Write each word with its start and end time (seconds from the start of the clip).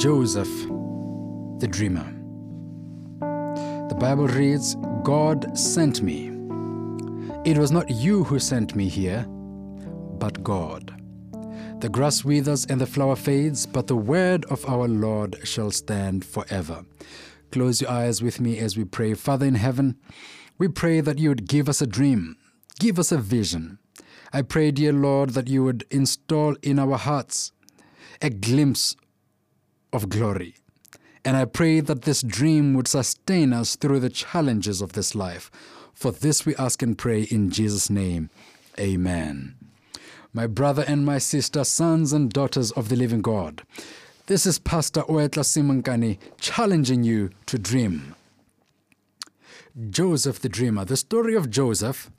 Joseph, 0.00 0.48
the 1.58 1.68
dreamer. 1.70 2.10
The 3.20 3.96
Bible 4.00 4.28
reads, 4.28 4.74
God 5.02 5.58
sent 5.58 6.00
me. 6.00 6.28
It 7.44 7.58
was 7.58 7.70
not 7.70 7.90
you 7.90 8.24
who 8.24 8.38
sent 8.38 8.74
me 8.74 8.88
here, 8.88 9.26
but 9.28 10.42
God. 10.42 10.98
The 11.80 11.90
grass 11.90 12.24
withers 12.24 12.64
and 12.64 12.80
the 12.80 12.86
flower 12.86 13.14
fades, 13.14 13.66
but 13.66 13.88
the 13.88 13.96
word 13.96 14.46
of 14.46 14.64
our 14.64 14.88
Lord 14.88 15.36
shall 15.44 15.70
stand 15.70 16.24
forever. 16.24 16.86
Close 17.52 17.82
your 17.82 17.90
eyes 17.90 18.22
with 18.22 18.40
me 18.40 18.58
as 18.58 18.78
we 18.78 18.84
pray. 18.86 19.12
Father 19.12 19.44
in 19.44 19.56
heaven, 19.56 19.98
we 20.56 20.68
pray 20.68 21.02
that 21.02 21.18
you 21.18 21.28
would 21.28 21.46
give 21.46 21.68
us 21.68 21.82
a 21.82 21.86
dream, 21.86 22.38
give 22.78 22.98
us 22.98 23.12
a 23.12 23.18
vision. 23.18 23.78
I 24.32 24.40
pray, 24.40 24.70
dear 24.70 24.94
Lord, 24.94 25.30
that 25.34 25.48
you 25.48 25.62
would 25.64 25.84
install 25.90 26.56
in 26.62 26.78
our 26.78 26.96
hearts 26.96 27.52
a 28.22 28.30
glimpse 28.30 28.96
of 29.92 30.08
glory. 30.08 30.54
And 31.24 31.36
I 31.36 31.44
pray 31.44 31.80
that 31.80 32.02
this 32.02 32.22
dream 32.22 32.74
would 32.74 32.88
sustain 32.88 33.52
us 33.52 33.76
through 33.76 34.00
the 34.00 34.10
challenges 34.10 34.80
of 34.80 34.92
this 34.94 35.14
life. 35.14 35.50
For 35.92 36.12
this 36.12 36.46
we 36.46 36.56
ask 36.56 36.82
and 36.82 36.96
pray 36.96 37.22
in 37.22 37.50
Jesus' 37.50 37.90
name. 37.90 38.30
Amen. 38.78 39.56
My 40.32 40.46
brother 40.46 40.84
and 40.86 41.04
my 41.04 41.18
sister, 41.18 41.64
sons 41.64 42.12
and 42.12 42.32
daughters 42.32 42.70
of 42.72 42.88
the 42.88 42.96
living 42.96 43.20
God, 43.20 43.62
this 44.26 44.46
is 44.46 44.58
Pastor 44.60 45.02
Oetla 45.02 45.44
Simankane 45.44 46.18
challenging 46.38 47.02
you 47.02 47.30
to 47.46 47.58
dream. 47.58 48.14
Joseph 49.90 50.40
the 50.40 50.48
Dreamer. 50.48 50.84
The 50.84 50.96
story 50.96 51.34
of 51.34 51.50
Joseph 51.50 52.10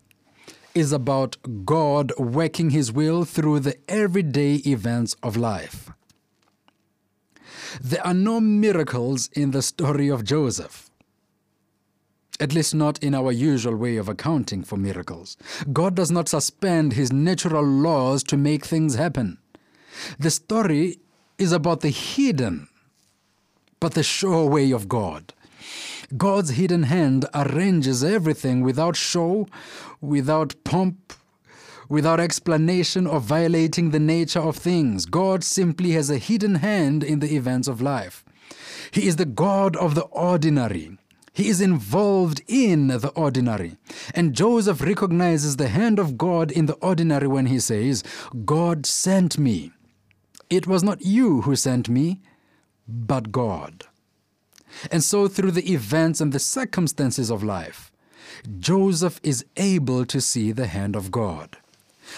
is 0.75 0.91
about 0.91 1.37
God 1.65 2.11
working 2.17 2.69
his 2.69 2.91
will 2.91 3.25
through 3.25 3.61
the 3.61 3.77
everyday 3.89 4.55
events 4.55 5.15
of 5.23 5.37
life. 5.37 5.89
There 7.79 8.05
are 8.05 8.13
no 8.13 8.41
miracles 8.41 9.29
in 9.33 9.51
the 9.51 9.61
story 9.61 10.09
of 10.09 10.23
Joseph. 10.23 10.89
At 12.39 12.53
least 12.53 12.73
not 12.73 13.01
in 13.03 13.13
our 13.13 13.31
usual 13.31 13.75
way 13.75 13.97
of 13.97 14.09
accounting 14.09 14.63
for 14.63 14.75
miracles. 14.75 15.37
God 15.71 15.95
does 15.95 16.09
not 16.11 16.27
suspend 16.27 16.93
his 16.93 17.13
natural 17.13 17.63
laws 17.63 18.23
to 18.23 18.37
make 18.37 18.65
things 18.65 18.95
happen. 18.95 19.37
The 20.19 20.31
story 20.31 20.99
is 21.37 21.51
about 21.51 21.81
the 21.81 21.89
hidden, 21.89 22.67
but 23.79 23.93
the 23.93 24.03
sure 24.03 24.47
way 24.47 24.71
of 24.71 24.87
God. 24.87 25.33
God's 26.17 26.51
hidden 26.51 26.83
hand 26.83 27.25
arranges 27.33 28.03
everything 28.03 28.61
without 28.61 28.95
show, 28.95 29.47
without 30.01 30.55
pomp, 30.63 31.13
without 31.91 32.21
explanation 32.21 33.05
or 33.05 33.19
violating 33.19 33.91
the 33.91 33.99
nature 33.99 34.39
of 34.39 34.55
things. 34.55 35.05
God 35.05 35.43
simply 35.43 35.91
has 35.91 36.09
a 36.09 36.17
hidden 36.17 36.55
hand 36.55 37.03
in 37.03 37.19
the 37.19 37.35
events 37.35 37.67
of 37.67 37.81
life. 37.81 38.23
He 38.91 39.07
is 39.07 39.17
the 39.17 39.25
God 39.25 39.75
of 39.75 39.93
the 39.93 40.03
ordinary. 40.05 40.97
He 41.33 41.49
is 41.49 41.59
involved 41.59 42.41
in 42.47 42.87
the 42.87 43.11
ordinary. 43.15 43.75
And 44.15 44.33
Joseph 44.33 44.81
recognizes 44.81 45.57
the 45.57 45.67
hand 45.67 45.99
of 45.99 46.17
God 46.17 46.49
in 46.49 46.65
the 46.65 46.75
ordinary 46.75 47.27
when 47.27 47.47
he 47.47 47.59
says, 47.59 48.05
God 48.45 48.85
sent 48.85 49.37
me. 49.37 49.71
It 50.49 50.67
was 50.67 50.83
not 50.83 51.05
you 51.05 51.41
who 51.41 51.57
sent 51.57 51.89
me, 51.89 52.21
but 52.87 53.33
God. 53.33 53.83
And 54.89 55.03
so, 55.03 55.27
through 55.27 55.51
the 55.51 55.73
events 55.73 56.21
and 56.21 56.31
the 56.31 56.39
circumstances 56.39 57.29
of 57.29 57.43
life, 57.43 57.91
Joseph 58.59 59.19
is 59.23 59.45
able 59.57 60.05
to 60.05 60.21
see 60.21 60.53
the 60.53 60.67
hand 60.67 60.95
of 60.95 61.11
God. 61.11 61.57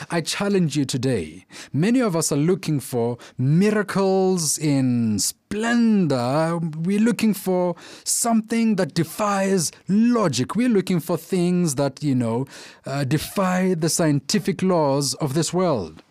I 0.09 0.21
challenge 0.21 0.75
you 0.75 0.85
today. 0.85 1.45
Many 1.71 2.01
of 2.01 2.15
us 2.15 2.31
are 2.31 2.37
looking 2.37 2.79
for 2.79 3.17
miracles 3.37 4.57
in 4.57 5.19
splendor. 5.19 6.57
We're 6.57 6.99
looking 6.99 7.33
for 7.33 7.75
something 8.03 8.75
that 8.77 8.93
defies 8.93 9.71
logic. 9.87 10.55
We're 10.55 10.69
looking 10.69 10.99
for 10.99 11.17
things 11.17 11.75
that, 11.75 12.03
you 12.03 12.15
know, 12.15 12.45
uh, 12.85 13.03
defy 13.03 13.73
the 13.73 13.89
scientific 13.89 14.61
laws 14.61 15.13
of 15.15 15.33
this 15.33 15.53
world. 15.53 16.03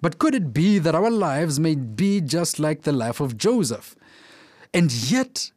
But 0.00 0.18
could 0.18 0.34
it 0.34 0.52
be 0.52 0.78
that 0.78 0.94
our 0.94 1.10
lives 1.10 1.60
may 1.60 1.74
be 1.74 2.20
just 2.20 2.58
like 2.58 2.82
the 2.82 2.92
life 2.92 3.20
of 3.20 3.36
Joseph? 3.36 3.94
And 4.74 4.92
yet, 4.92 5.50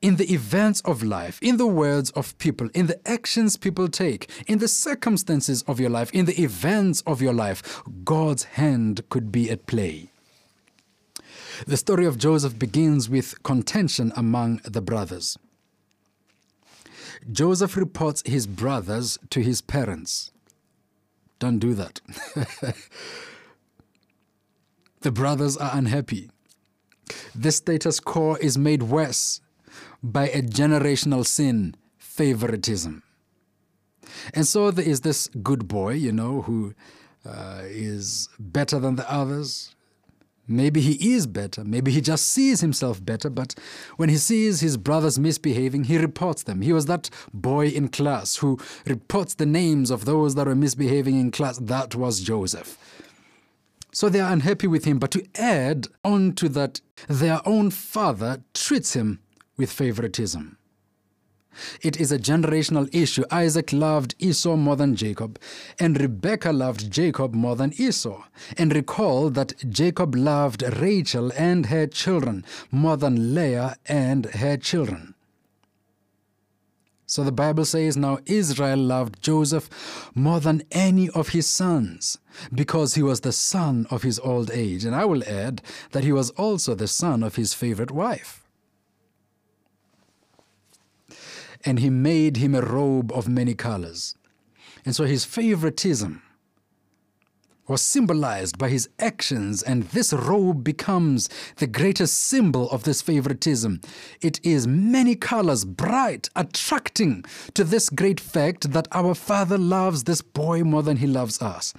in 0.00 0.16
the 0.16 0.32
events 0.32 0.80
of 0.82 1.02
life, 1.02 1.38
in 1.42 1.56
the 1.56 1.66
words 1.66 2.10
of 2.12 2.36
people, 2.38 2.68
in 2.74 2.86
the 2.86 3.08
actions 3.08 3.56
people 3.56 3.88
take, 3.88 4.30
in 4.46 4.58
the 4.58 4.68
circumstances 4.68 5.62
of 5.66 5.80
your 5.80 5.90
life, 5.90 6.10
in 6.12 6.26
the 6.26 6.40
events 6.40 7.02
of 7.06 7.20
your 7.20 7.32
life, 7.32 7.82
God's 8.04 8.44
hand 8.44 9.02
could 9.08 9.32
be 9.32 9.50
at 9.50 9.66
play. 9.66 10.10
The 11.66 11.76
story 11.76 12.06
of 12.06 12.18
Joseph 12.18 12.58
begins 12.58 13.08
with 13.08 13.42
contention 13.42 14.12
among 14.16 14.60
the 14.64 14.80
brothers. 14.80 15.36
Joseph 17.30 17.76
reports 17.76 18.22
his 18.24 18.46
brothers 18.46 19.18
to 19.30 19.40
his 19.40 19.60
parents. 19.60 20.30
Don't 21.40 21.58
do 21.58 21.74
that. 21.74 22.00
the 25.00 25.10
brothers 25.10 25.56
are 25.56 25.70
unhappy. 25.72 26.30
This 27.34 27.56
status 27.56 27.98
quo 27.98 28.34
is 28.36 28.56
made 28.56 28.84
worse 28.84 29.40
by 30.02 30.28
a 30.28 30.42
generational 30.42 31.26
sin, 31.26 31.74
favoritism. 31.96 33.02
And 34.34 34.46
so 34.46 34.70
there 34.70 34.86
is 34.86 35.02
this 35.02 35.28
good 35.42 35.68
boy, 35.68 35.94
you 35.94 36.12
know, 36.12 36.42
who 36.42 36.74
uh, 37.26 37.60
is 37.64 38.28
better 38.38 38.78
than 38.78 38.96
the 38.96 39.10
others. 39.10 39.74
Maybe 40.50 40.80
he 40.80 41.12
is 41.12 41.26
better. 41.26 41.62
Maybe 41.62 41.90
he 41.90 42.00
just 42.00 42.26
sees 42.26 42.62
himself 42.62 43.04
better. 43.04 43.28
But 43.28 43.54
when 43.96 44.08
he 44.08 44.16
sees 44.16 44.60
his 44.60 44.78
brothers 44.78 45.18
misbehaving, 45.18 45.84
he 45.84 45.98
reports 45.98 46.44
them. 46.44 46.62
He 46.62 46.72
was 46.72 46.86
that 46.86 47.10
boy 47.34 47.66
in 47.66 47.88
class 47.88 48.36
who 48.36 48.58
reports 48.86 49.34
the 49.34 49.44
names 49.44 49.90
of 49.90 50.06
those 50.06 50.36
that 50.36 50.46
were 50.46 50.54
misbehaving 50.54 51.20
in 51.20 51.30
class. 51.30 51.58
That 51.58 51.94
was 51.94 52.20
Joseph. 52.20 52.78
So 53.92 54.08
they 54.08 54.20
are 54.20 54.32
unhappy 54.32 54.66
with 54.66 54.86
him. 54.86 54.98
But 54.98 55.10
to 55.10 55.26
add 55.34 55.88
on 56.02 56.32
to 56.34 56.48
that, 56.50 56.80
their 57.08 57.46
own 57.46 57.70
father 57.70 58.42
treats 58.54 58.94
him 58.94 59.20
with 59.58 59.70
favoritism. 59.70 60.56
It 61.82 62.00
is 62.00 62.12
a 62.12 62.18
generational 62.18 62.88
issue. 62.94 63.24
Isaac 63.30 63.72
loved 63.72 64.14
Esau 64.18 64.56
more 64.56 64.76
than 64.76 64.94
Jacob, 64.94 65.38
and 65.78 66.00
Rebekah 66.00 66.52
loved 66.52 66.90
Jacob 66.90 67.34
more 67.34 67.56
than 67.56 67.72
Esau. 67.76 68.22
And 68.56 68.74
recall 68.74 69.30
that 69.30 69.54
Jacob 69.68 70.14
loved 70.14 70.62
Rachel 70.62 71.32
and 71.36 71.66
her 71.66 71.86
children 71.86 72.44
more 72.70 72.96
than 72.96 73.34
Leah 73.34 73.76
and 73.86 74.26
her 74.26 74.56
children. 74.56 75.14
So 77.06 77.24
the 77.24 77.32
Bible 77.32 77.64
says 77.64 77.96
now 77.96 78.18
Israel 78.26 78.78
loved 78.78 79.22
Joseph 79.22 80.10
more 80.14 80.40
than 80.40 80.62
any 80.70 81.08
of 81.08 81.30
his 81.30 81.46
sons 81.46 82.18
because 82.54 82.94
he 82.94 83.02
was 83.02 83.22
the 83.22 83.32
son 83.32 83.86
of 83.90 84.02
his 84.02 84.18
old 84.18 84.50
age. 84.50 84.84
And 84.84 84.94
I 84.94 85.06
will 85.06 85.24
add 85.24 85.62
that 85.92 86.04
he 86.04 86.12
was 86.12 86.28
also 86.30 86.74
the 86.74 86.86
son 86.86 87.22
of 87.22 87.36
his 87.36 87.54
favorite 87.54 87.90
wife. 87.90 88.44
And 91.64 91.78
he 91.78 91.90
made 91.90 92.36
him 92.36 92.54
a 92.54 92.62
robe 92.62 93.12
of 93.12 93.28
many 93.28 93.54
colors. 93.54 94.14
And 94.84 94.94
so 94.94 95.04
his 95.04 95.24
favoritism 95.24 96.22
was 97.68 97.82
symbolized 97.82 98.58
by 98.58 98.70
his 98.70 98.88
actions, 98.98 99.62
and 99.62 99.82
this 99.84 100.12
robe 100.12 100.64
becomes 100.64 101.28
the 101.56 101.66
greatest 101.66 102.18
symbol 102.18 102.70
of 102.70 102.84
this 102.84 103.02
favoritism. 103.02 103.80
It 104.22 104.40
is 104.42 104.66
many 104.66 105.14
colors, 105.14 105.64
bright, 105.64 106.30
attracting 106.34 107.24
to 107.54 107.64
this 107.64 107.90
great 107.90 108.18
fact 108.18 108.72
that 108.72 108.88
our 108.92 109.14
father 109.14 109.58
loves 109.58 110.04
this 110.04 110.22
boy 110.22 110.64
more 110.64 110.82
than 110.82 110.96
he 110.96 111.06
loves 111.06 111.42
us. 111.42 111.74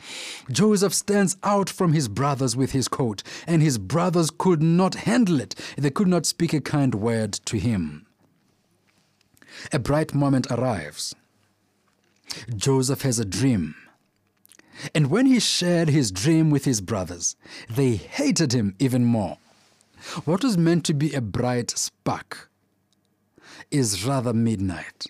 Joseph 0.52 0.94
stands 0.94 1.38
out 1.44 1.70
from 1.70 1.94
his 1.94 2.08
brothers 2.08 2.56
with 2.56 2.72
his 2.72 2.88
coat, 2.88 3.24
and 3.48 3.62
his 3.62 3.78
brothers 3.78 4.30
could 4.30 4.62
not 4.62 4.96
handle 4.96 5.42
it. 5.42 5.56
They 5.78 5.90
could 5.90 6.08
not 6.08 6.26
speak 6.26 6.54
a 6.54 6.62
kind 6.62 6.94
word 6.96 7.34
to 7.46 7.58
him 7.58 8.06
a 9.72 9.80
bright 9.80 10.14
moment 10.14 10.48
arrives. 10.50 11.16
Joseph 12.56 13.02
has 13.02 13.20
a 13.20 13.26
dream. 13.26 13.76
And 14.96 15.10
when 15.10 15.26
he 15.26 15.40
shared 15.40 15.90
his 15.90 16.12
dream 16.12 16.50
with 16.50 16.66
his 16.66 16.80
brothers, 16.82 17.36
they 17.70 17.96
hated 17.96 18.54
him 18.54 18.76
even 18.80 19.04
more. 19.04 19.38
What 20.26 20.44
was 20.44 20.58
meant 20.58 20.86
to 20.86 20.94
be 20.94 21.14
a 21.14 21.22
bright 21.22 21.72
spark 21.72 22.50
is 23.72 24.06
rather 24.06 24.34
midnight. 24.34 25.08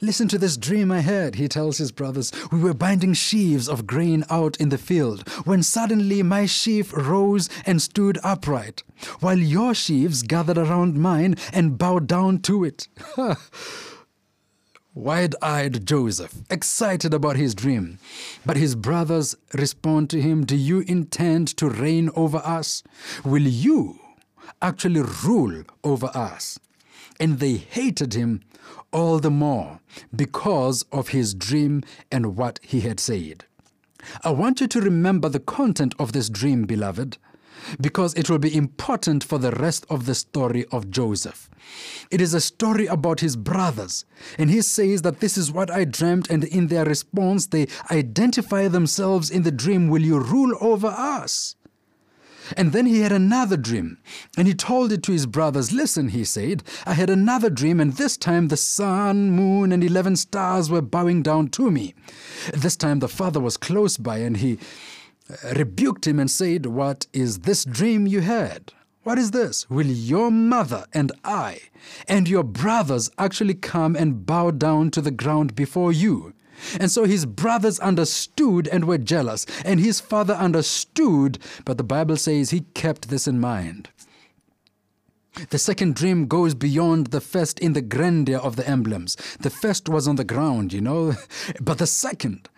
Listen 0.00 0.28
to 0.28 0.38
this 0.38 0.56
dream 0.56 0.90
I 0.90 1.00
had, 1.00 1.36
he 1.36 1.48
tells 1.48 1.78
his 1.78 1.92
brothers. 1.92 2.32
We 2.50 2.60
were 2.60 2.74
binding 2.74 3.14
sheaves 3.14 3.68
of 3.68 3.86
grain 3.86 4.24
out 4.30 4.56
in 4.58 4.68
the 4.68 4.78
field, 4.78 5.28
when 5.44 5.62
suddenly 5.62 6.22
my 6.22 6.46
sheaf 6.46 6.92
rose 6.92 7.48
and 7.64 7.80
stood 7.80 8.18
upright, 8.22 8.82
while 9.20 9.38
your 9.38 9.74
sheaves 9.74 10.22
gathered 10.22 10.58
around 10.58 10.98
mine 10.98 11.36
and 11.52 11.78
bowed 11.78 12.06
down 12.06 12.40
to 12.40 12.64
it. 12.64 12.88
Wide 14.94 15.34
eyed 15.42 15.86
Joseph, 15.86 16.34
excited 16.48 17.12
about 17.12 17.36
his 17.36 17.54
dream. 17.54 17.98
But 18.46 18.56
his 18.56 18.74
brothers 18.74 19.36
respond 19.52 20.08
to 20.10 20.22
him 20.22 20.46
Do 20.46 20.56
you 20.56 20.80
intend 20.80 21.48
to 21.58 21.68
reign 21.68 22.10
over 22.14 22.38
us? 22.38 22.82
Will 23.22 23.42
you 23.42 24.00
actually 24.62 25.02
rule 25.24 25.62
over 25.84 26.10
us. 26.14 26.58
And 27.18 27.38
they 27.38 27.54
hated 27.54 28.14
him 28.14 28.42
all 28.92 29.18
the 29.18 29.30
more 29.30 29.80
because 30.14 30.84
of 30.92 31.08
his 31.08 31.34
dream 31.34 31.82
and 32.10 32.36
what 32.36 32.60
he 32.62 32.80
had 32.80 33.00
said. 33.00 33.44
I 34.22 34.30
want 34.30 34.60
you 34.60 34.68
to 34.68 34.80
remember 34.80 35.28
the 35.28 35.40
content 35.40 35.94
of 35.98 36.12
this 36.12 36.28
dream, 36.28 36.64
beloved, 36.64 37.18
because 37.80 38.14
it 38.14 38.30
will 38.30 38.38
be 38.38 38.54
important 38.54 39.24
for 39.24 39.38
the 39.38 39.50
rest 39.50 39.86
of 39.90 40.06
the 40.06 40.14
story 40.14 40.64
of 40.70 40.90
Joseph. 40.90 41.50
It 42.10 42.20
is 42.20 42.34
a 42.34 42.40
story 42.40 42.86
about 42.86 43.20
his 43.20 43.36
brothers, 43.36 44.04
and 44.38 44.50
he 44.50 44.62
says 44.62 45.02
that 45.02 45.20
this 45.20 45.36
is 45.36 45.50
what 45.50 45.70
I 45.70 45.84
dreamt, 45.84 46.30
and 46.30 46.44
in 46.44 46.68
their 46.68 46.84
response, 46.84 47.46
they 47.46 47.66
identify 47.90 48.68
themselves 48.68 49.30
in 49.30 49.42
the 49.42 49.50
dream 49.50 49.88
Will 49.88 50.02
you 50.02 50.18
rule 50.18 50.56
over 50.60 50.88
us? 50.88 51.55
And 52.56 52.72
then 52.72 52.86
he 52.86 53.00
had 53.00 53.12
another 53.12 53.56
dream, 53.56 53.98
and 54.36 54.46
he 54.46 54.54
told 54.54 54.92
it 54.92 55.02
to 55.04 55.12
his 55.12 55.26
brothers. 55.26 55.72
Listen, 55.72 56.08
he 56.08 56.24
said, 56.24 56.62
I 56.84 56.94
had 56.94 57.10
another 57.10 57.50
dream, 57.50 57.80
and 57.80 57.94
this 57.94 58.16
time 58.16 58.48
the 58.48 58.56
sun, 58.56 59.30
moon, 59.30 59.72
and 59.72 59.82
eleven 59.82 60.16
stars 60.16 60.70
were 60.70 60.82
bowing 60.82 61.22
down 61.22 61.48
to 61.48 61.70
me. 61.70 61.94
This 62.52 62.76
time 62.76 63.00
the 63.00 63.08
father 63.08 63.40
was 63.40 63.56
close 63.56 63.96
by, 63.96 64.18
and 64.18 64.36
he 64.36 64.58
uh, 65.30 65.54
rebuked 65.54 66.06
him 66.06 66.20
and 66.20 66.30
said, 66.30 66.66
What 66.66 67.06
is 67.12 67.40
this 67.40 67.64
dream 67.64 68.06
you 68.06 68.20
had? 68.20 68.72
What 69.02 69.18
is 69.18 69.30
this? 69.30 69.70
Will 69.70 69.86
your 69.86 70.32
mother 70.32 70.84
and 70.92 71.12
I 71.24 71.60
and 72.08 72.28
your 72.28 72.42
brothers 72.42 73.08
actually 73.18 73.54
come 73.54 73.94
and 73.94 74.26
bow 74.26 74.50
down 74.50 74.90
to 74.90 75.00
the 75.00 75.12
ground 75.12 75.54
before 75.54 75.92
you? 75.92 76.34
And 76.80 76.90
so 76.90 77.04
his 77.04 77.26
brothers 77.26 77.78
understood 77.80 78.68
and 78.68 78.84
were 78.84 78.98
jealous, 78.98 79.46
and 79.64 79.80
his 79.80 80.00
father 80.00 80.34
understood, 80.34 81.38
but 81.64 81.78
the 81.78 81.84
Bible 81.84 82.16
says 82.16 82.50
he 82.50 82.60
kept 82.74 83.08
this 83.08 83.26
in 83.26 83.40
mind. 83.40 83.88
The 85.50 85.58
second 85.58 85.94
dream 85.94 86.26
goes 86.26 86.54
beyond 86.54 87.08
the 87.08 87.20
first 87.20 87.58
in 87.58 87.74
the 87.74 87.82
grandeur 87.82 88.38
of 88.38 88.56
the 88.56 88.66
emblems. 88.66 89.16
The 89.40 89.50
first 89.50 89.88
was 89.88 90.08
on 90.08 90.16
the 90.16 90.24
ground, 90.24 90.72
you 90.72 90.80
know, 90.80 91.14
but 91.60 91.78
the 91.78 91.86
second 91.86 92.48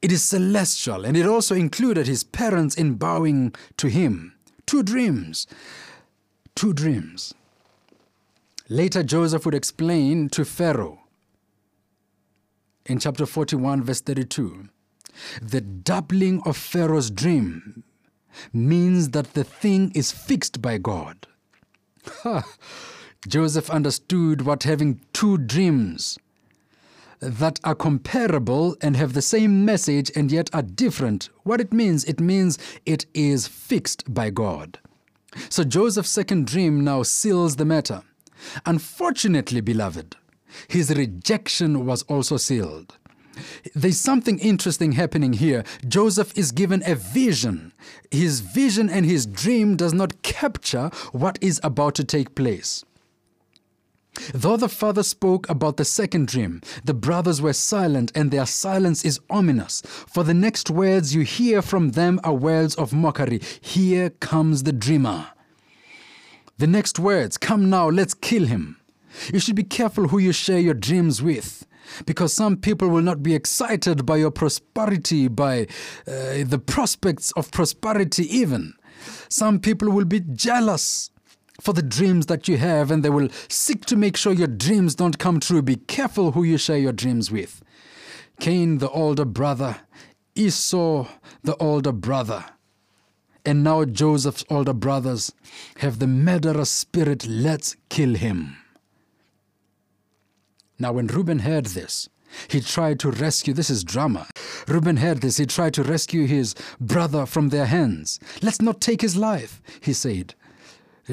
it 0.00 0.12
is 0.12 0.22
celestial, 0.22 1.04
and 1.04 1.16
it 1.16 1.26
also 1.26 1.54
included 1.54 2.06
his 2.06 2.22
parents 2.22 2.76
in 2.76 2.94
bowing 2.94 3.54
to 3.78 3.88
him. 3.88 4.34
Two 4.64 4.82
dreams. 4.82 5.46
Two 6.54 6.72
dreams. 6.72 7.34
Later, 8.68 9.02
Joseph 9.02 9.44
would 9.44 9.54
explain 9.54 10.28
to 10.30 10.44
Pharaoh 10.44 11.00
in 12.88 12.98
chapter 12.98 13.26
41, 13.26 13.82
verse 13.82 14.00
32 14.00 14.68
the 15.42 15.60
doubling 15.60 16.40
of 16.44 16.56
Pharaoh's 16.56 17.10
dream 17.10 17.82
means 18.52 19.10
that 19.10 19.34
the 19.34 19.44
thing 19.44 19.90
is 19.94 20.12
fixed 20.12 20.62
by 20.62 20.78
God. 20.78 21.26
Joseph 23.28 23.68
understood 23.70 24.42
what 24.42 24.62
having 24.62 25.00
two 25.12 25.38
dreams 25.38 26.18
that 27.20 27.58
are 27.64 27.74
comparable 27.74 28.76
and 28.80 28.96
have 28.96 29.12
the 29.12 29.22
same 29.22 29.64
message 29.64 30.10
and 30.14 30.30
yet 30.30 30.48
are 30.52 30.62
different. 30.62 31.28
What 31.42 31.60
it 31.60 31.72
means, 31.72 32.04
it 32.04 32.20
means 32.20 32.58
it 32.86 33.06
is 33.12 33.48
fixed 33.48 34.12
by 34.14 34.30
God. 34.30 34.78
So 35.48 35.64
Joseph's 35.64 36.10
second 36.10 36.46
dream 36.46 36.84
now 36.84 37.02
seals 37.02 37.56
the 37.56 37.64
matter. 37.64 38.02
Unfortunately, 38.64 39.60
beloved, 39.60 40.14
his 40.68 40.90
rejection 40.94 41.86
was 41.86 42.02
also 42.04 42.36
sealed. 42.36 42.96
There's 43.74 44.00
something 44.00 44.38
interesting 44.38 44.92
happening 44.92 45.34
here. 45.34 45.64
Joseph 45.86 46.36
is 46.36 46.52
given 46.52 46.82
a 46.84 46.94
vision. 46.94 47.72
His 48.10 48.40
vision 48.40 48.90
and 48.90 49.06
his 49.06 49.26
dream 49.26 49.76
does 49.76 49.92
not 49.92 50.22
capture 50.22 50.90
what 51.12 51.38
is 51.40 51.60
about 51.62 51.94
to 51.96 52.04
take 52.04 52.34
place. 52.34 52.84
Though 54.34 54.56
the 54.56 54.68
father 54.68 55.04
spoke 55.04 55.48
about 55.48 55.76
the 55.76 55.84
second 55.84 56.26
dream, 56.26 56.60
the 56.84 56.94
brothers 56.94 57.40
were 57.40 57.52
silent, 57.52 58.10
and 58.14 58.30
their 58.30 58.46
silence 58.46 59.04
is 59.04 59.20
ominous. 59.30 59.82
For 59.82 60.24
the 60.24 60.34
next 60.34 60.70
words 60.70 61.14
you 61.14 61.22
hear 61.22 61.62
from 61.62 61.90
them 61.90 62.18
are 62.24 62.34
words 62.34 62.74
of 62.74 62.92
mockery. 62.92 63.40
Here 63.60 64.10
comes 64.10 64.64
the 64.64 64.72
dreamer. 64.72 65.28
The 66.56 66.66
next 66.66 66.98
words, 66.98 67.38
come 67.38 67.70
now, 67.70 67.88
let's 67.88 68.14
kill 68.14 68.46
him. 68.46 68.80
You 69.32 69.40
should 69.40 69.56
be 69.56 69.64
careful 69.64 70.08
who 70.08 70.18
you 70.18 70.32
share 70.32 70.60
your 70.60 70.74
dreams 70.74 71.22
with. 71.22 71.66
Because 72.04 72.34
some 72.34 72.56
people 72.56 72.88
will 72.88 73.02
not 73.02 73.22
be 73.22 73.34
excited 73.34 74.04
by 74.04 74.16
your 74.16 74.30
prosperity, 74.30 75.26
by 75.28 75.62
uh, 76.06 76.44
the 76.44 76.62
prospects 76.64 77.32
of 77.32 77.50
prosperity, 77.50 78.24
even. 78.36 78.74
Some 79.28 79.58
people 79.58 79.90
will 79.90 80.04
be 80.04 80.20
jealous 80.20 81.10
for 81.60 81.72
the 81.72 81.82
dreams 81.82 82.26
that 82.26 82.46
you 82.46 82.56
have, 82.58 82.90
and 82.90 83.02
they 83.02 83.10
will 83.10 83.28
seek 83.48 83.84
to 83.86 83.96
make 83.96 84.16
sure 84.16 84.32
your 84.32 84.48
dreams 84.48 84.94
don't 84.94 85.18
come 85.18 85.40
true. 85.40 85.62
Be 85.62 85.76
careful 85.76 86.32
who 86.32 86.44
you 86.44 86.58
share 86.58 86.78
your 86.78 86.92
dreams 86.92 87.30
with. 87.30 87.62
Cain, 88.38 88.78
the 88.78 88.90
older 88.90 89.24
brother, 89.24 89.78
Esau, 90.34 91.08
the 91.42 91.56
older 91.56 91.92
brother, 91.92 92.44
and 93.44 93.64
now 93.64 93.84
Joseph's 93.84 94.44
older 94.50 94.74
brothers 94.74 95.32
have 95.78 95.98
the 95.98 96.06
murderous 96.06 96.70
spirit. 96.70 97.26
Let's 97.26 97.76
kill 97.88 98.14
him. 98.14 98.56
Now, 100.78 100.92
when 100.92 101.08
Reuben 101.08 101.40
heard 101.40 101.66
this, 101.66 102.08
he 102.48 102.60
tried 102.60 103.00
to 103.00 103.10
rescue, 103.10 103.54
this 103.54 103.70
is 103.70 103.82
drama. 103.82 104.26
Reuben 104.66 104.98
heard 104.98 105.20
this, 105.20 105.38
he 105.38 105.46
tried 105.46 105.74
to 105.74 105.82
rescue 105.82 106.26
his 106.26 106.54
brother 106.80 107.26
from 107.26 107.48
their 107.48 107.66
hands. 107.66 108.20
Let's 108.42 108.60
not 108.60 108.80
take 108.80 109.00
his 109.00 109.16
life, 109.16 109.60
he 109.80 109.92
said. 109.92 110.34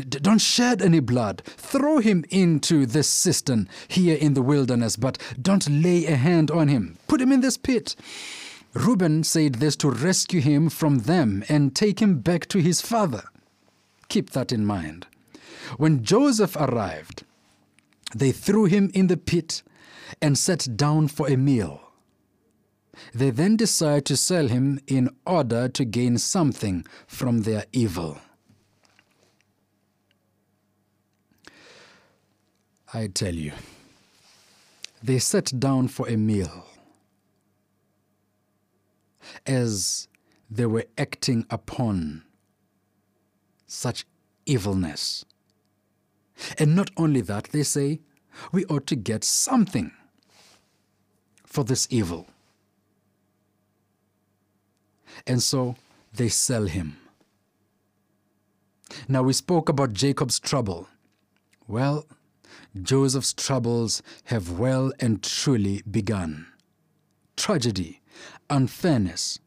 Don't 0.09 0.41
shed 0.41 0.81
any 0.81 0.99
blood. 0.99 1.41
Throw 1.45 1.99
him 1.99 2.25
into 2.29 2.85
this 2.85 3.07
cistern 3.07 3.69
here 3.87 4.17
in 4.17 4.33
the 4.33 4.41
wilderness, 4.41 4.97
but 4.97 5.17
don't 5.41 5.69
lay 5.69 6.05
a 6.05 6.17
hand 6.17 6.51
on 6.51 6.67
him. 6.67 6.97
Put 7.07 7.21
him 7.21 7.31
in 7.31 7.39
this 7.39 7.57
pit. 7.57 7.95
Reuben 8.73 9.23
said 9.23 9.55
this 9.55 9.77
to 9.77 9.89
rescue 9.89 10.41
him 10.41 10.69
from 10.69 10.99
them 10.99 11.45
and 11.47 11.73
take 11.73 12.01
him 12.01 12.19
back 12.19 12.45
to 12.47 12.59
his 12.59 12.81
father. 12.81 13.23
Keep 14.09 14.31
that 14.31 14.51
in 14.51 14.65
mind. 14.65 15.07
When 15.77 16.03
Joseph 16.03 16.57
arrived, 16.57 17.23
they 18.13 18.31
threw 18.31 18.65
him 18.65 18.91
in 18.93 19.07
the 19.07 19.17
pit 19.17 19.63
and 20.21 20.37
sat 20.37 20.77
down 20.77 21.07
for 21.07 21.27
a 21.27 21.35
meal. 21.35 21.81
They 23.13 23.29
then 23.29 23.57
decided 23.57 24.05
to 24.05 24.17
sell 24.17 24.47
him 24.47 24.79
in 24.87 25.09
order 25.25 25.67
to 25.69 25.85
gain 25.85 26.17
something 26.17 26.85
from 27.07 27.41
their 27.41 27.65
evil. 27.73 28.19
I 32.93 33.07
tell 33.07 33.33
you, 33.33 33.51
they 35.03 35.19
sat 35.19 35.59
down 35.59 35.89
for 35.89 36.07
a 36.07 36.15
meal 36.15 36.65
as 39.45 40.07
they 40.49 40.65
were 40.65 40.85
acting 40.97 41.45
upon 41.49 42.23
such 43.67 44.05
evilness. 44.45 45.25
And 46.57 46.75
not 46.75 46.91
only 46.97 47.21
that, 47.21 47.45
they 47.45 47.63
say, 47.63 47.99
we 48.51 48.65
ought 48.65 48.87
to 48.87 48.95
get 48.95 49.23
something 49.23 49.91
for 51.45 51.63
this 51.63 51.87
evil. 51.89 52.27
And 55.25 55.41
so 55.41 55.75
they 56.13 56.29
sell 56.29 56.65
him. 56.65 56.97
Now 59.07 59.23
we 59.23 59.33
spoke 59.33 59.69
about 59.69 59.93
Jacob's 59.93 60.39
trouble. 60.39 60.87
Well, 61.67 62.05
Joseph's 62.81 63.33
troubles 63.33 64.03
have 64.25 64.51
well 64.51 64.91
and 64.99 65.23
truly 65.23 65.81
begun. 65.89 66.47
Tragedy, 67.37 68.01
unfairness, 68.49 69.39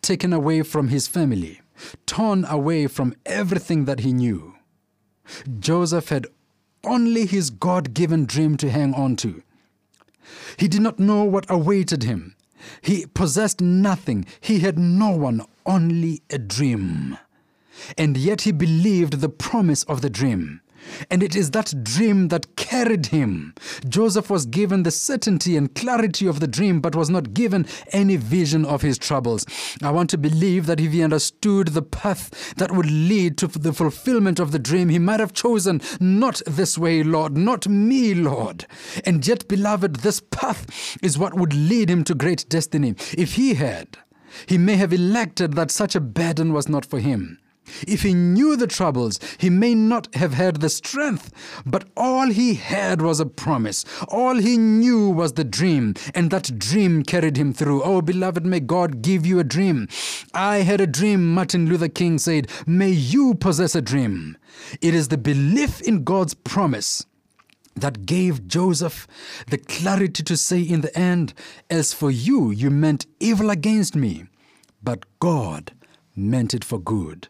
taken 0.00 0.32
away 0.32 0.62
from 0.62 0.88
his 0.88 1.08
family, 1.08 1.60
torn 2.06 2.44
away 2.44 2.86
from 2.86 3.14
everything 3.26 3.84
that 3.84 4.00
he 4.00 4.12
knew. 4.12 4.54
Joseph 5.58 6.08
had 6.08 6.26
only 6.84 7.26
his 7.26 7.50
God 7.50 7.94
given 7.94 8.24
dream 8.24 8.56
to 8.58 8.70
hang 8.70 8.94
on 8.94 9.16
to. 9.16 9.42
He 10.56 10.68
did 10.68 10.82
not 10.82 10.98
know 10.98 11.24
what 11.24 11.50
awaited 11.50 12.02
him. 12.02 12.34
He 12.80 13.06
possessed 13.06 13.60
nothing. 13.60 14.26
He 14.40 14.60
had 14.60 14.78
no 14.78 15.10
one, 15.10 15.42
only 15.64 16.22
a 16.30 16.38
dream. 16.38 17.18
And 17.96 18.16
yet 18.16 18.42
he 18.42 18.52
believed 18.52 19.20
the 19.20 19.28
promise 19.28 19.84
of 19.84 20.02
the 20.02 20.10
dream. 20.10 20.60
And 21.10 21.22
it 21.22 21.34
is 21.34 21.50
that 21.52 21.84
dream 21.84 22.28
that 22.28 22.56
carried 22.56 23.06
him. 23.06 23.54
Joseph 23.88 24.30
was 24.30 24.46
given 24.46 24.82
the 24.82 24.90
certainty 24.90 25.56
and 25.56 25.74
clarity 25.74 26.26
of 26.26 26.40
the 26.40 26.46
dream, 26.46 26.80
but 26.80 26.94
was 26.94 27.10
not 27.10 27.34
given 27.34 27.66
any 27.92 28.16
vision 28.16 28.64
of 28.64 28.82
his 28.82 28.98
troubles. 28.98 29.46
I 29.82 29.90
want 29.90 30.10
to 30.10 30.18
believe 30.18 30.66
that 30.66 30.80
if 30.80 30.92
he 30.92 31.02
understood 31.02 31.68
the 31.68 31.82
path 31.82 32.54
that 32.56 32.72
would 32.72 32.90
lead 32.90 33.38
to 33.38 33.46
the 33.46 33.72
fulfillment 33.72 34.38
of 34.38 34.52
the 34.52 34.58
dream, 34.58 34.88
he 34.88 34.98
might 34.98 35.20
have 35.20 35.32
chosen 35.32 35.80
not 36.00 36.42
this 36.46 36.76
way, 36.78 37.02
Lord, 37.02 37.36
not 37.36 37.68
me, 37.68 38.14
Lord. 38.14 38.66
And 39.04 39.26
yet, 39.26 39.48
beloved, 39.48 39.96
this 39.96 40.20
path 40.20 40.96
is 41.02 41.18
what 41.18 41.34
would 41.34 41.54
lead 41.54 41.90
him 41.90 42.04
to 42.04 42.14
great 42.14 42.48
destiny. 42.48 42.94
If 43.16 43.34
he 43.34 43.54
had, 43.54 43.98
he 44.46 44.58
may 44.58 44.76
have 44.76 44.92
elected 44.92 45.54
that 45.54 45.70
such 45.70 45.94
a 45.94 46.00
burden 46.00 46.52
was 46.52 46.68
not 46.68 46.84
for 46.84 46.98
him. 46.98 47.38
If 47.86 48.02
he 48.02 48.14
knew 48.14 48.56
the 48.56 48.66
troubles, 48.66 49.18
he 49.38 49.50
may 49.50 49.74
not 49.74 50.14
have 50.14 50.34
had 50.34 50.60
the 50.60 50.68
strength, 50.68 51.32
but 51.64 51.88
all 51.96 52.28
he 52.28 52.54
had 52.54 53.02
was 53.02 53.20
a 53.20 53.26
promise. 53.26 53.84
All 54.08 54.36
he 54.36 54.56
knew 54.56 55.10
was 55.10 55.34
the 55.34 55.44
dream, 55.44 55.94
and 56.14 56.30
that 56.30 56.58
dream 56.58 57.02
carried 57.02 57.36
him 57.36 57.52
through. 57.52 57.82
Oh, 57.82 58.02
beloved, 58.02 58.44
may 58.44 58.60
God 58.60 59.02
give 59.02 59.26
you 59.26 59.38
a 59.38 59.44
dream. 59.44 59.88
I 60.34 60.58
had 60.58 60.80
a 60.80 60.86
dream, 60.86 61.34
Martin 61.34 61.68
Luther 61.68 61.88
King 61.88 62.18
said. 62.18 62.48
May 62.66 62.90
you 62.90 63.34
possess 63.34 63.74
a 63.74 63.82
dream. 63.82 64.36
It 64.80 64.94
is 64.94 65.08
the 65.08 65.18
belief 65.18 65.80
in 65.80 66.04
God's 66.04 66.34
promise 66.34 67.06
that 67.80 68.06
gave 68.06 68.46
Joseph 68.46 69.06
the 69.48 69.58
clarity 69.58 70.22
to 70.22 70.36
say 70.36 70.60
in 70.60 70.80
the 70.80 70.96
end, 70.98 71.34
As 71.70 71.92
for 71.92 72.10
you, 72.10 72.50
you 72.50 72.70
meant 72.70 73.06
evil 73.20 73.50
against 73.50 73.94
me, 73.94 74.26
but 74.82 75.04
God 75.20 75.72
meant 76.16 76.54
it 76.54 76.64
for 76.64 76.78
good. 76.78 77.28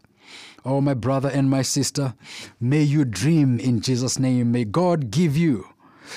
Oh, 0.65 0.81
my 0.81 0.95
brother 0.95 1.29
and 1.29 1.49
my 1.49 1.63
sister, 1.63 2.15
may 2.61 2.83
you 2.83 3.05
dream 3.05 3.59
in 3.59 3.81
Jesus' 3.81 4.19
name. 4.19 4.53
May 4.53 4.65
God 4.65 5.11
give 5.11 5.37
you 5.37 5.67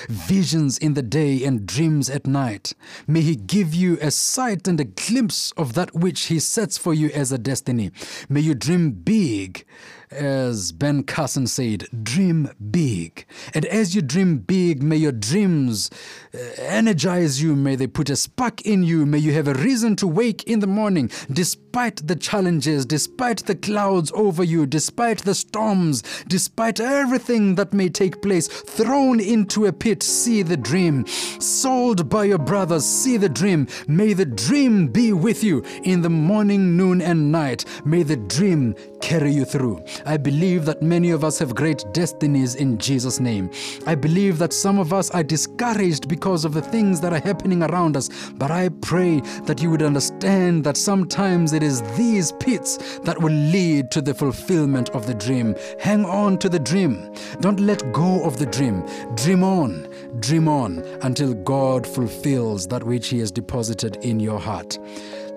visions 0.08 0.78
in 0.78 0.94
the 0.94 1.02
day 1.02 1.44
and 1.44 1.66
dreams 1.66 2.08
at 2.08 2.26
night. 2.26 2.74
May 3.06 3.20
He 3.20 3.36
give 3.36 3.74
you 3.74 3.98
a 4.00 4.10
sight 4.10 4.66
and 4.66 4.80
a 4.80 4.84
glimpse 4.84 5.52
of 5.52 5.74
that 5.74 5.94
which 5.94 6.24
He 6.24 6.38
sets 6.38 6.78
for 6.78 6.94
you 6.94 7.10
as 7.10 7.32
a 7.32 7.38
destiny. 7.38 7.92
May 8.28 8.40
you 8.40 8.54
dream 8.54 8.90
big 8.90 9.64
as 10.12 10.72
Ben 10.72 11.02
Carson 11.02 11.46
said, 11.46 11.86
dream 12.02 12.50
big. 12.70 13.26
And 13.54 13.64
as 13.66 13.94
you 13.94 14.02
dream 14.02 14.38
big, 14.38 14.82
may 14.82 14.96
your 14.96 15.12
dreams 15.12 15.90
uh, 16.34 16.38
energize 16.58 17.42
you. 17.42 17.56
May 17.56 17.76
they 17.76 17.86
put 17.86 18.10
a 18.10 18.16
spark 18.16 18.62
in 18.62 18.82
you. 18.82 19.06
May 19.06 19.18
you 19.18 19.32
have 19.32 19.48
a 19.48 19.54
reason 19.54 19.96
to 19.96 20.06
wake 20.06 20.44
in 20.44 20.60
the 20.60 20.66
morning, 20.66 21.10
despite 21.32 22.06
the 22.06 22.16
challenges, 22.16 22.84
despite 22.86 23.46
the 23.46 23.54
clouds 23.54 24.12
over 24.14 24.44
you, 24.44 24.66
despite 24.66 25.22
the 25.22 25.34
storms, 25.34 26.02
despite 26.28 26.80
everything 26.80 27.54
that 27.54 27.72
may 27.72 27.88
take 27.88 28.22
place. 28.22 28.48
Thrown 28.48 29.20
into 29.20 29.66
a 29.66 29.72
pit, 29.72 30.02
see 30.02 30.42
the 30.42 30.56
dream. 30.56 31.06
Sold 31.06 32.08
by 32.08 32.24
your 32.24 32.38
brothers, 32.38 32.84
see 32.84 33.16
the 33.16 33.28
dream. 33.28 33.66
May 33.88 34.12
the 34.12 34.26
dream 34.26 34.88
be 34.88 35.12
with 35.12 35.42
you 35.42 35.64
in 35.82 36.02
the 36.02 36.10
morning, 36.10 36.76
noon, 36.76 37.00
and 37.00 37.32
night. 37.32 37.64
May 37.84 38.02
the 38.02 38.16
dream 38.16 38.74
carry 39.00 39.32
you 39.32 39.44
through. 39.44 39.84
I 40.06 40.16
believe 40.16 40.64
that 40.64 40.82
many 40.82 41.10
of 41.10 41.24
us 41.24 41.38
have 41.38 41.54
great 41.54 41.84
destinies 41.92 42.54
in 42.54 42.78
Jesus' 42.78 43.20
name. 43.20 43.50
I 43.86 43.94
believe 43.94 44.38
that 44.38 44.52
some 44.52 44.78
of 44.78 44.92
us 44.92 45.10
are 45.10 45.22
discouraged 45.22 46.08
because 46.08 46.44
of 46.44 46.54
the 46.54 46.62
things 46.62 47.00
that 47.00 47.12
are 47.12 47.20
happening 47.20 47.62
around 47.62 47.96
us, 47.96 48.08
but 48.32 48.50
I 48.50 48.68
pray 48.80 49.20
that 49.44 49.62
you 49.62 49.70
would 49.70 49.82
understand 49.82 50.64
that 50.64 50.76
sometimes 50.76 51.52
it 51.52 51.62
is 51.62 51.82
these 51.96 52.32
pits 52.32 52.98
that 53.00 53.20
will 53.20 53.32
lead 53.32 53.90
to 53.92 54.00
the 54.00 54.14
fulfillment 54.14 54.90
of 54.90 55.06
the 55.06 55.14
dream. 55.14 55.54
Hang 55.80 56.04
on 56.04 56.38
to 56.38 56.48
the 56.48 56.58
dream. 56.58 57.12
Don't 57.40 57.60
let 57.60 57.92
go 57.92 58.24
of 58.24 58.38
the 58.38 58.46
dream. 58.46 58.84
Dream 59.14 59.44
on, 59.44 59.88
dream 60.20 60.48
on 60.48 60.78
until 61.02 61.34
God 61.34 61.86
fulfills 61.86 62.66
that 62.68 62.84
which 62.84 63.08
He 63.08 63.18
has 63.18 63.30
deposited 63.30 63.96
in 64.02 64.20
your 64.20 64.38
heart. 64.38 64.78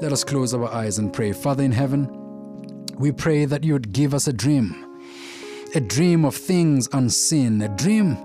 Let 0.02 0.12
us 0.12 0.24
close 0.24 0.54
our 0.54 0.66
eyes 0.66 0.98
and 0.98 1.14
pray. 1.14 1.32
Father 1.32 1.64
in 1.64 1.72
heaven, 1.72 2.25
we 3.00 3.12
pray 3.12 3.46
that 3.46 3.64
you 3.64 3.74
would 3.74 3.92
give 3.92 4.14
us 4.14 4.28
a 4.28 4.34
dream, 4.34 4.74
a 5.74 5.80
dream 5.80 6.26
of 6.26 6.36
things 6.36 6.88
unseen, 6.94 7.62
a 7.62 7.70
dream 7.70 8.18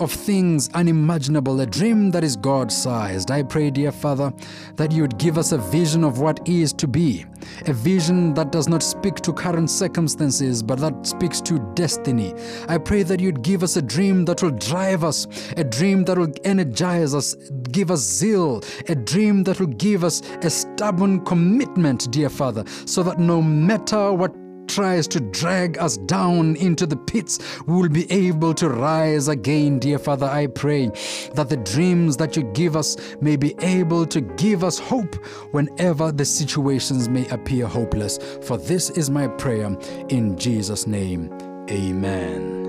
of 0.00 0.12
things 0.12 0.68
unimaginable, 0.74 1.60
a 1.60 1.66
dream 1.66 2.10
that 2.10 2.22
is 2.22 2.36
God 2.36 2.70
sized. 2.70 3.30
I 3.30 3.42
pray, 3.42 3.70
dear 3.70 3.92
Father, 3.92 4.32
that 4.76 4.92
you 4.92 5.02
would 5.02 5.18
give 5.18 5.38
us 5.38 5.52
a 5.52 5.58
vision 5.58 6.04
of 6.04 6.20
what 6.20 6.46
is 6.48 6.72
to 6.74 6.86
be, 6.86 7.24
a 7.66 7.72
vision 7.72 8.34
that 8.34 8.52
does 8.52 8.68
not 8.68 8.82
speak 8.82 9.16
to 9.16 9.32
current 9.32 9.70
circumstances, 9.70 10.62
but 10.62 10.78
that 10.80 11.06
speaks 11.06 11.40
to 11.42 11.58
destiny. 11.74 12.34
I 12.68 12.78
pray 12.78 13.02
that 13.04 13.20
you'd 13.20 13.42
give 13.42 13.62
us 13.62 13.76
a 13.76 13.82
dream 13.82 14.24
that 14.26 14.42
will 14.42 14.50
drive 14.50 15.04
us, 15.04 15.26
a 15.56 15.64
dream 15.64 16.04
that 16.04 16.18
will 16.18 16.32
energize 16.44 17.14
us, 17.14 17.34
give 17.70 17.90
us 17.90 18.00
zeal, 18.00 18.62
a 18.88 18.94
dream 18.94 19.44
that 19.44 19.60
will 19.60 19.66
give 19.66 20.04
us 20.04 20.22
a 20.42 20.50
stubborn 20.50 21.24
commitment, 21.24 22.10
dear 22.10 22.28
Father, 22.28 22.64
so 22.84 23.02
that 23.02 23.18
no 23.18 23.40
matter 23.40 24.12
what 24.12 24.34
tries 24.76 25.08
to 25.08 25.20
drag 25.20 25.78
us 25.78 25.96
down 25.96 26.54
into 26.56 26.84
the 26.84 26.98
pits, 26.98 27.38
we 27.66 27.74
will 27.76 27.88
be 27.88 28.12
able 28.12 28.52
to 28.52 28.68
rise 28.68 29.26
again, 29.26 29.78
dear 29.78 29.98
Father. 29.98 30.26
I 30.26 30.48
pray 30.48 30.88
that 31.32 31.48
the 31.48 31.56
dreams 31.56 32.18
that 32.18 32.36
you 32.36 32.42
give 32.52 32.76
us 32.76 33.16
may 33.22 33.36
be 33.36 33.54
able 33.60 34.04
to 34.04 34.20
give 34.20 34.62
us 34.62 34.78
hope 34.78 35.14
whenever 35.52 36.12
the 36.12 36.26
situations 36.26 37.08
may 37.08 37.26
appear 37.28 37.66
hopeless. 37.66 38.18
For 38.42 38.58
this 38.58 38.90
is 38.90 39.08
my 39.08 39.28
prayer 39.28 39.74
in 40.10 40.36
Jesus' 40.36 40.86
name. 40.86 41.32
Amen. 41.70 42.65